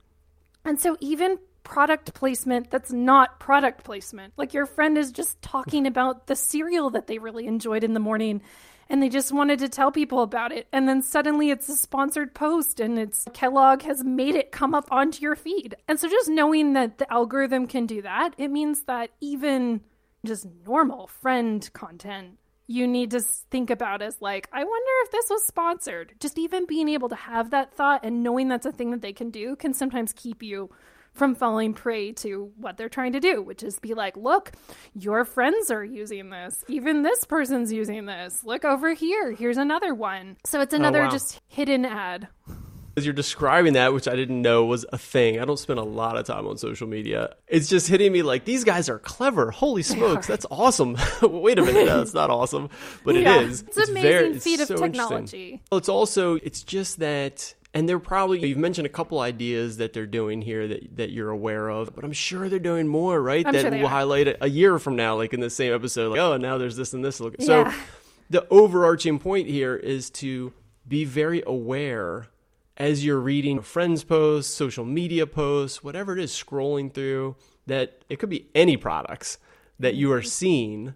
[0.68, 5.88] And so even product placement that's not product placement, like your friend is just talking
[5.94, 8.42] about the cereal that they really enjoyed in the morning
[8.90, 10.68] and they just wanted to tell people about it.
[10.72, 14.92] And then suddenly it's a sponsored post and it's Kellogg has made it come up
[14.92, 15.76] onto your feed.
[15.88, 19.82] And so just knowing that the algorithm can do that, it means that even
[20.26, 25.30] just normal friend content you need to think about is like i wonder if this
[25.30, 28.92] was sponsored just even being able to have that thought and knowing that's a thing
[28.92, 30.70] that they can do can sometimes keep you
[31.18, 34.52] from falling prey to what they're trying to do, which is be like, look,
[34.94, 36.64] your friends are using this.
[36.68, 38.44] Even this person's using this.
[38.44, 39.32] Look over here.
[39.32, 40.38] Here's another one.
[40.46, 41.12] So it's oh, another oh, wow.
[41.12, 42.28] just hidden ad.
[42.98, 45.84] As you're describing that, which I didn't know was a thing, I don't spend a
[45.84, 47.36] lot of time on social media.
[47.48, 49.52] It's just hitting me like these guys are clever.
[49.52, 50.98] Holy smokes, that's awesome.
[51.22, 52.70] Wait a minute, that's not awesome,
[53.06, 53.62] but yeah, it is.
[53.62, 55.62] It's, it's amazing very, feat of so technology.
[55.72, 59.94] Well, it's also it's just that and they're probably you've mentioned a couple ideas that
[59.94, 63.46] they're doing here that, that you're aware of but i'm sure they're doing more right
[63.46, 63.90] I'm that sure we'll are.
[63.90, 66.76] highlight it a year from now like in the same episode like oh now there's
[66.76, 67.74] this and this so yeah.
[68.30, 70.54] the overarching point here is to
[70.88, 72.28] be very aware
[72.78, 77.36] as you're reading a friends posts social media posts whatever it is scrolling through
[77.66, 79.38] that it could be any products
[79.80, 80.94] that you are seeing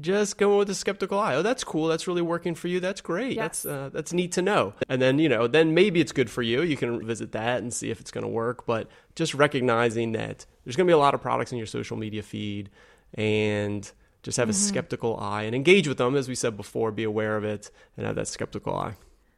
[0.00, 1.36] just go with a skeptical eye.
[1.36, 1.86] Oh, that's cool.
[1.86, 2.80] That's really working for you.
[2.80, 3.36] That's great.
[3.36, 3.62] Yes.
[3.62, 4.74] That's uh, that's neat to know.
[4.88, 6.62] And then you know, then maybe it's good for you.
[6.62, 8.66] You can visit that and see if it's going to work.
[8.66, 11.96] But just recognizing that there's going to be a lot of products in your social
[11.96, 12.70] media feed,
[13.14, 13.90] and
[14.22, 14.50] just have mm-hmm.
[14.50, 16.16] a skeptical eye and engage with them.
[16.16, 18.94] As we said before, be aware of it and have that skeptical eye.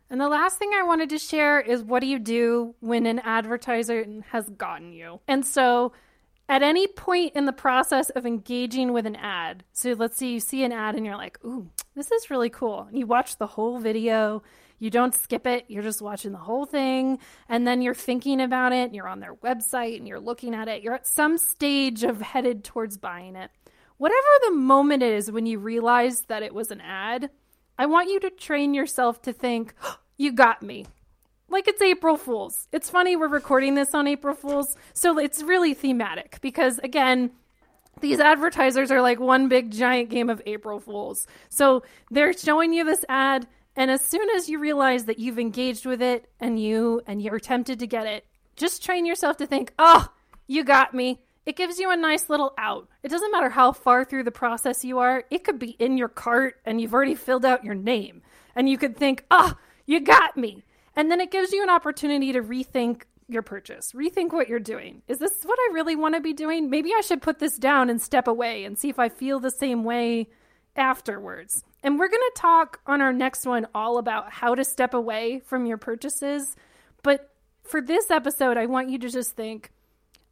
[0.08, 3.18] And the last thing I wanted to share is what do you do when an
[3.18, 5.20] advertiser has gotten you?
[5.26, 5.92] And so
[6.48, 10.40] at any point in the process of engaging with an ad, so let's say you
[10.40, 12.88] see an ad and you're like, ooh, this is really cool.
[12.92, 14.44] You watch the whole video,
[14.78, 18.72] you don't skip it, you're just watching the whole thing, and then you're thinking about
[18.72, 22.04] it, and you're on their website and you're looking at it, you're at some stage
[22.04, 23.50] of headed towards buying it.
[23.96, 27.30] Whatever the moment is when you realize that it was an ad,
[27.78, 30.86] I want you to train yourself to think, oh, you got me
[31.48, 32.68] like it's April Fools.
[32.72, 37.30] It's funny we're recording this on April Fools, so it's really thematic because again,
[38.00, 41.26] these advertisers are like one big giant game of April Fools.
[41.48, 45.86] So they're showing you this ad and as soon as you realize that you've engaged
[45.86, 49.72] with it and you and you're tempted to get it, just train yourself to think,
[49.78, 50.08] "Oh,
[50.46, 52.88] you got me." It gives you a nice little out.
[53.02, 55.24] It doesn't matter how far through the process you are.
[55.30, 58.20] It could be in your cart and you've already filled out your name.
[58.54, 59.54] And you could think, "Oh,
[59.86, 60.64] you got me."
[60.96, 65.02] And then it gives you an opportunity to rethink your purchase, rethink what you're doing.
[65.08, 66.70] Is this what I really want to be doing?
[66.70, 69.50] Maybe I should put this down and step away and see if I feel the
[69.50, 70.28] same way
[70.76, 71.64] afterwards.
[71.82, 75.40] And we're going to talk on our next one all about how to step away
[75.40, 76.56] from your purchases.
[77.02, 77.30] But
[77.62, 79.72] for this episode, I want you to just think,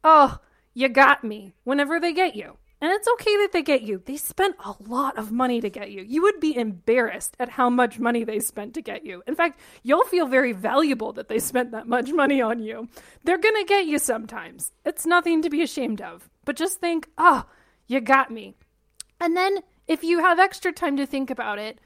[0.03, 0.39] oh,
[0.75, 2.57] you got me whenever they get you.
[2.81, 4.03] And it's okay that they get you.
[4.05, 6.03] They spent a lot of money to get you.
[6.03, 9.23] You would be embarrassed at how much money they spent to get you.
[9.25, 12.89] In fact, you'll feel very valuable that they spent that much money on you.
[13.23, 14.73] They're going to get you sometimes.
[14.85, 16.29] It's nothing to be ashamed of.
[16.43, 17.45] But just think, oh,
[17.87, 18.53] you got me.
[19.19, 21.79] And then if you have extra time to think about it,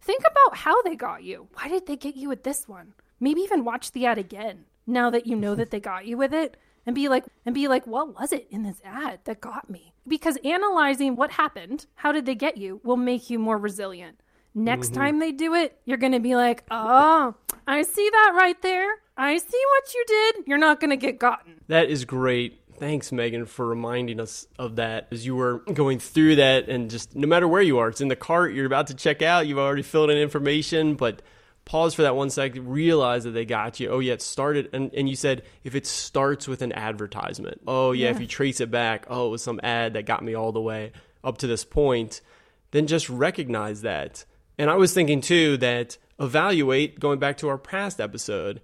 [0.00, 1.48] think about how they got you.
[1.54, 2.94] Why did they get you with this one?
[3.18, 6.32] Maybe even watch the ad again now that you know that they got you with
[6.32, 9.68] it and be like and be like what was it in this ad that got
[9.68, 9.92] me?
[10.08, 14.20] Because analyzing what happened how did they get you will make you more resilient.
[14.54, 15.00] Next mm-hmm.
[15.00, 17.34] time they do it you're going to be like oh
[17.66, 18.94] i see that right there.
[19.16, 20.46] I see what you did.
[20.46, 21.60] You're not going to get gotten.
[21.68, 22.60] That is great.
[22.78, 26.68] Thanks, Megan, for reminding us of that as you were going through that.
[26.68, 29.22] And just no matter where you are, it's in the cart, you're about to check
[29.22, 31.22] out, you've already filled in information, but
[31.66, 33.90] pause for that one second, realize that they got you.
[33.90, 34.70] Oh, yeah, it started.
[34.72, 38.26] And, and you said if it starts with an advertisement, oh, yeah, yeah, if you
[38.26, 41.36] trace it back, oh, it was some ad that got me all the way up
[41.38, 42.22] to this point,
[42.70, 44.24] then just recognize that.
[44.56, 48.62] And I was thinking too that evaluate, going back to our past episode,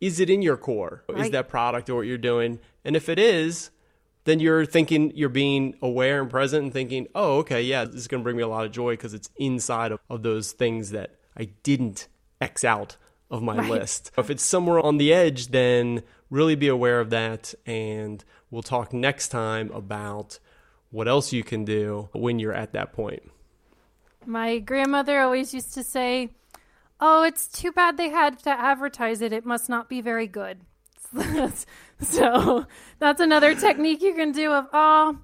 [0.00, 1.04] is it in your core?
[1.08, 1.22] Right.
[1.22, 2.60] Is that product or what you're doing?
[2.84, 3.70] And if it is,
[4.24, 8.08] then you're thinking, you're being aware and present and thinking, oh, okay, yeah, this is
[8.08, 10.90] going to bring me a lot of joy because it's inside of, of those things
[10.90, 12.08] that I didn't
[12.42, 12.96] X out
[13.30, 13.70] of my right.
[13.70, 14.10] list.
[14.18, 17.54] If it's somewhere on the edge, then really be aware of that.
[17.64, 20.38] And we'll talk next time about
[20.90, 23.22] what else you can do when you're at that point.
[24.26, 26.30] My grandmother always used to say,
[27.00, 29.32] Oh, it's too bad they had to advertise it.
[29.32, 30.60] It must not be very good.
[32.00, 32.66] so
[32.98, 35.18] that's another technique you can do of, Oh,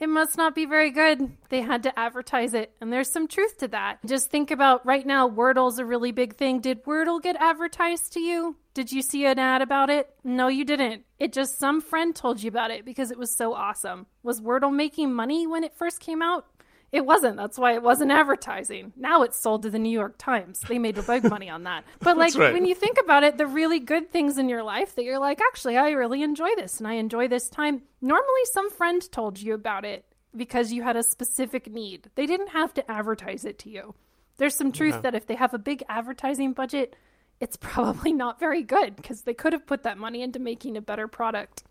[0.00, 1.36] it must not be very good.
[1.48, 3.98] They had to advertise it, and there's some truth to that.
[4.06, 6.60] Just think about right now, Wordle's a really big thing.
[6.60, 8.56] Did Wordle get advertised to you?
[8.74, 10.08] Did you see an ad about it?
[10.22, 11.04] No, you didn't.
[11.18, 14.06] It just some friend told you about it because it was so awesome.
[14.22, 16.46] Was Wordle making money when it first came out?
[16.90, 17.36] It wasn't.
[17.36, 18.92] That's why it wasn't advertising.
[18.96, 20.60] Now it's sold to the New York Times.
[20.60, 21.84] They made a big money on that.
[22.00, 22.52] But like right.
[22.52, 25.40] when you think about it, the really good things in your life that you're like,
[25.40, 27.82] actually, I really enjoy this and I enjoy this time.
[28.00, 32.10] Normally, some friend told you about it because you had a specific need.
[32.14, 33.94] They didn't have to advertise it to you.
[34.38, 35.00] There's some truth Yeah.
[35.02, 36.96] that if they have a big advertising budget,
[37.40, 40.80] it's probably not very good because they could have put that money into making a
[40.80, 41.64] better product.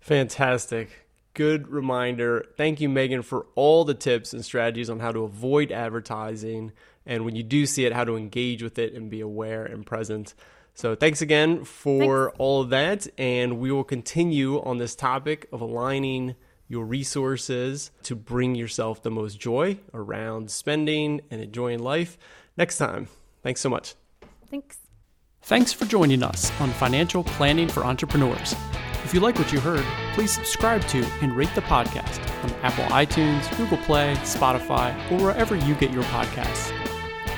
[0.00, 1.01] Fantastic.
[1.34, 2.46] Good reminder.
[2.56, 6.72] Thank you, Megan, for all the tips and strategies on how to avoid advertising
[7.06, 9.84] and when you do see it, how to engage with it and be aware and
[9.84, 10.34] present.
[10.74, 13.06] So, thanks again for all of that.
[13.18, 16.34] And we will continue on this topic of aligning
[16.68, 22.16] your resources to bring yourself the most joy around spending and enjoying life
[22.56, 23.08] next time.
[23.42, 23.94] Thanks so much.
[24.50, 24.78] Thanks.
[25.42, 28.54] Thanks for joining us on Financial Planning for Entrepreneurs.
[29.04, 29.84] If you like what you heard,
[30.14, 35.56] please subscribe to and rate the podcast on Apple iTunes, Google Play, Spotify, or wherever
[35.56, 36.72] you get your podcasts.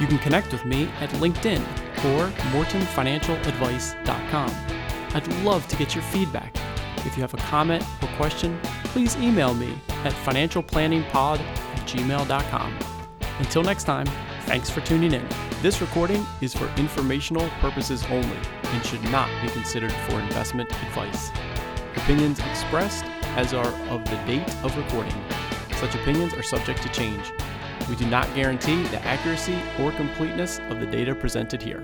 [0.00, 1.60] You can connect with me at LinkedIn
[2.04, 4.50] or mortonfinancialadvice.com.
[5.14, 6.54] I'd love to get your feedback.
[7.06, 12.78] If you have a comment or question, please email me at financialplanningpod at gmail.com.
[13.38, 14.06] Until next time,
[14.42, 15.26] thanks for tuning in.
[15.62, 21.30] This recording is for informational purposes only and should not be considered for investment advice.
[21.96, 23.04] Opinions expressed
[23.36, 25.14] as are of the date of recording.
[25.76, 27.32] Such opinions are subject to change.
[27.88, 31.82] We do not guarantee the accuracy or completeness of the data presented here.